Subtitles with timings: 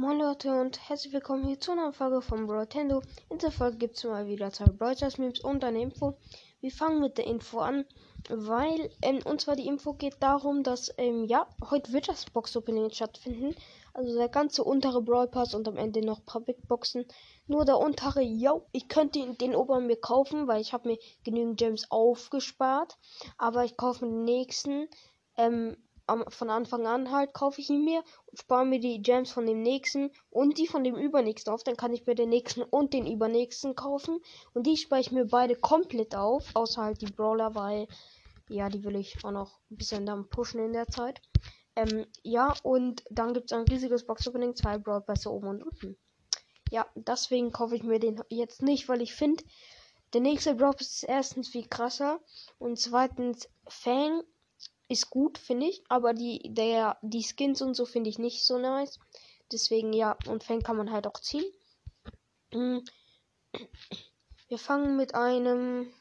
[0.00, 3.02] Moin Leute und herzlich willkommen hier zu einer Folge von Brotendo.
[3.30, 6.16] In dieser Folge gibt es mal wieder zwei Broadcast Memes und eine Info.
[6.60, 7.84] Wir fangen mit der Info an,
[8.28, 12.56] weil, ähm, und zwar die Info geht darum, dass, ähm, ja, heute wird das Box
[12.56, 13.56] Opening stattfinden.
[13.92, 17.04] Also der ganze untere Brawl Pass und am Ende noch paar Big Boxen.
[17.48, 20.98] Nur der untere, ja, ich könnte den, den oberen mir kaufen, weil ich habe mir
[21.24, 22.96] genügend Gems aufgespart.
[23.36, 24.86] Aber ich kaufe den nächsten,
[25.36, 25.76] ähm,
[26.28, 29.62] von Anfang an halt kaufe ich ihn mir und spare mir die Gems von dem
[29.62, 31.62] nächsten und die von dem übernächsten auf.
[31.64, 34.20] Dann kann ich mir den nächsten und den übernächsten kaufen.
[34.54, 37.86] Und die spare ich mir beide komplett auf, außer halt die Brawler, weil
[38.48, 41.20] ja, die will ich auch noch ein bisschen dann pushen in der Zeit.
[41.76, 45.96] Ähm, ja, und dann gibt es ein riesiges Box-Opening, zwei Brawl Pässe oben und unten.
[46.70, 49.44] Ja, deswegen kaufe ich mir den jetzt nicht, weil ich finde,
[50.12, 52.20] der nächste Drop ist erstens viel krasser
[52.58, 54.22] und zweitens Fang
[54.88, 55.82] ist gut, finde ich.
[55.88, 58.98] Aber die, der, die Skins und so finde ich nicht so nice.
[59.52, 61.44] Deswegen ja, und Fan kann man halt auch ziehen.
[62.52, 62.78] Mm.
[64.48, 65.92] Wir fangen mit einem.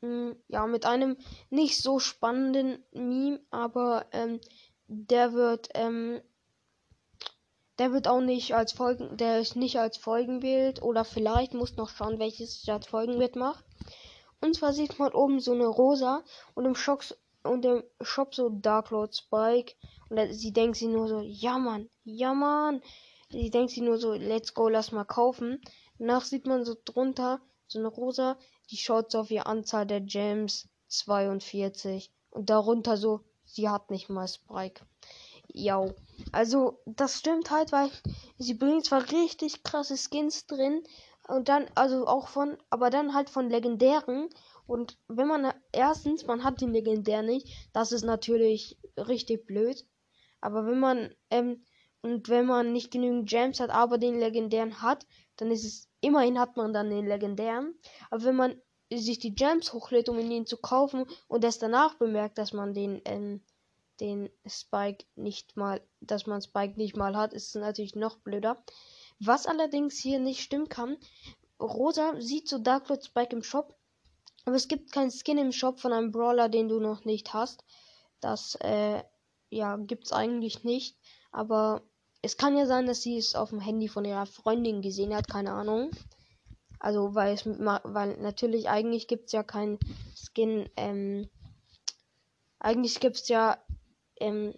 [0.00, 1.16] Mm, ja, mit einem
[1.50, 4.40] nicht so spannenden Meme, aber ähm,
[4.86, 5.68] der wird.
[5.74, 6.20] Ähm,
[7.78, 11.90] der wird auch nicht als Folgen, der ist nicht als Folgenbild oder vielleicht muss noch
[11.90, 13.62] schauen, welches ich als Folgenbild mache.
[14.40, 16.22] Und zwar sieht man oben so eine rosa
[16.54, 17.04] und im Schock,
[17.46, 19.74] und im Shop so Dark Lord Spike.
[20.08, 22.82] Und sie denkt sie nur so, ja Mann, ja Mann.
[23.30, 25.60] Sie denkt sie nur so, let's go, lass mal kaufen.
[25.98, 28.36] Danach sieht man so drunter so eine rosa,
[28.70, 32.10] die schaut so auf die Anzahl der Gems 42.
[32.30, 34.84] Und darunter so, sie hat nicht mal Spike.
[35.48, 35.86] Ja,
[36.32, 37.90] also das stimmt halt, weil
[38.38, 40.82] sie bringt zwar richtig krasse Skins drin
[41.28, 44.28] und dann, also auch von, aber dann halt von legendären
[44.66, 49.86] und wenn man erstens, man hat den legendär nicht, das ist natürlich richtig blöd.
[50.40, 51.64] Aber wenn man, ähm,
[52.02, 56.38] und wenn man nicht genügend Gems hat, aber den legendären hat, dann ist es, immerhin
[56.38, 57.74] hat man dann den legendären.
[58.10, 58.60] Aber wenn man
[58.92, 63.02] sich die Gems hochlädt, um ihn zu kaufen und es danach bemerkt, dass man den,
[63.04, 63.40] ähm,
[64.00, 68.62] den Spike nicht mal, dass man Spike nicht mal hat, ist es natürlich noch blöder.
[69.18, 70.96] Was allerdings hier nicht stimmen kann,
[71.60, 73.74] Rosa sieht so Dark Spike im Shop,
[74.44, 77.64] aber es gibt keinen Skin im Shop von einem Brawler, den du noch nicht hast.
[78.20, 79.02] Das, äh,
[79.50, 80.96] ja, gibt's eigentlich nicht.
[81.32, 81.82] Aber
[82.22, 85.28] es kann ja sein, dass sie es auf dem Handy von ihrer Freundin gesehen hat,
[85.28, 85.90] keine Ahnung.
[86.78, 89.78] Also, weil es, weil natürlich eigentlich gibt's ja keinen
[90.14, 91.28] Skin, ähm,
[92.58, 93.58] eigentlich gibt's ja,
[94.20, 94.54] ähm,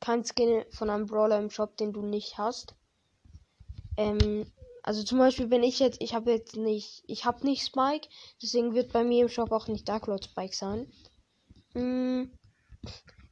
[0.00, 2.74] kein Skin von einem Brawler im Shop, den du nicht hast.
[3.98, 4.46] Ähm,
[4.82, 8.08] also zum Beispiel, wenn ich jetzt, ich habe jetzt nicht, ich habe nicht Spike,
[8.40, 10.90] deswegen wird bei mir im Shop auch nicht Dark Lord Spike sein.
[11.74, 12.30] Mm,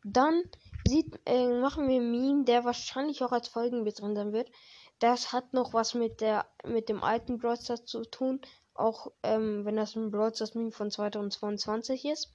[0.05, 0.43] dann
[0.87, 4.51] sieht, äh, machen wir einen Meme, der wahrscheinlich auch als Folgenbild drin sein wird.
[4.99, 8.41] Das hat noch was mit der, mit dem alten Broadstars zu tun,
[8.75, 12.35] auch ähm, wenn das ein Broadstars Meme von 2022 ist.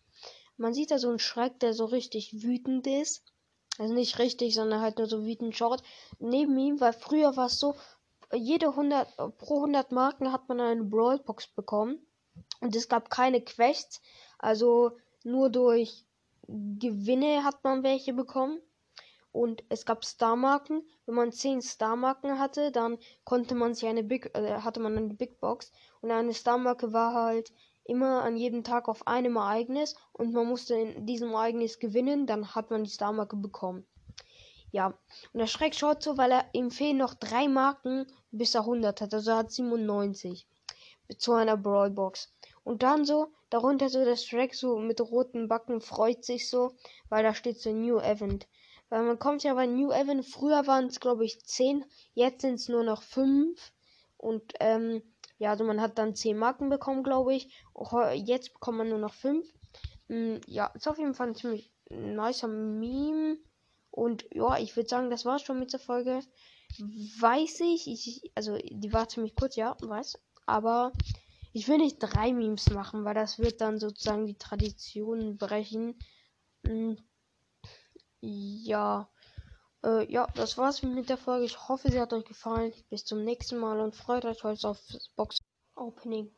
[0.57, 3.25] Man sieht da so einen Schreck, der so richtig wütend ist.
[3.77, 5.81] Also nicht richtig, sondern halt nur so wütend schaut.
[6.19, 7.75] Neben ihm, weil früher war es so,
[8.33, 11.99] jede 100 pro 100 Marken hat man eine Brawlbox bekommen.
[12.59, 14.01] Und es gab keine Quests,
[14.39, 14.91] also
[15.23, 16.05] nur durch
[16.47, 18.59] Gewinne hat man welche bekommen.
[19.31, 20.83] Und es gab Star-Marken.
[21.05, 25.13] Wenn man 10 Star-Marken hatte, dann konnte man sich eine Big, äh, hatte man eine
[25.13, 25.71] Big Box.
[26.01, 27.53] Und eine Star-Marke war halt
[27.85, 29.95] immer an jedem Tag auf einem Ereignis.
[30.11, 33.85] Und man musste in diesem Ereignis gewinnen, dann hat man die Star-Marke bekommen.
[34.71, 34.87] Ja,
[35.33, 39.01] und der Schreck schaut so, weil er ihm fehlen noch drei Marken, bis er 100
[39.01, 39.13] hat.
[39.13, 40.47] Also er hat 97
[41.17, 42.33] zu einer Brawlbox.
[42.63, 46.73] Und dann so, darunter so der Schreck so mit roten Backen freut sich so,
[47.09, 48.47] weil da steht so New Event.
[48.89, 52.55] Weil man kommt ja bei New Event, früher waren es glaube ich 10, jetzt sind
[52.55, 53.71] es nur noch 5.
[54.17, 55.01] Und ähm,
[55.37, 57.51] ja, also man hat dann 10 Marken bekommen, glaube ich.
[58.13, 59.47] Jetzt bekommt man nur noch 5.
[60.07, 63.37] Mm, ja, ist auf jeden Fall ein ziemlich nicer Meme.
[63.91, 66.22] Und ja, ich würde sagen, das war's schon mit der Folge.
[67.19, 70.17] Weiß ich, ich, also die war ziemlich kurz, ja, weiß.
[70.46, 70.93] Aber
[71.53, 75.99] ich will nicht drei Memes machen, weil das wird dann sozusagen die Tradition brechen.
[76.66, 76.97] Hm,
[78.22, 79.09] ja.
[79.84, 81.46] Äh, ja, das war's mit der Folge.
[81.46, 82.73] Ich hoffe, sie hat euch gefallen.
[82.90, 84.79] Bis zum nächsten Mal und freut euch heute auf
[85.16, 85.40] Box
[85.76, 86.32] Opening.